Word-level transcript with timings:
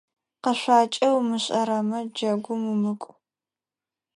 Къэшъуакӏэ 0.43 1.07
умышӏэрэмэ, 1.17 1.99
джэгум 2.13 2.61
умыкӏу. 2.71 3.13